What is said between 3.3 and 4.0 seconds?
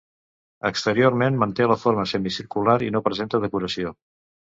decoració.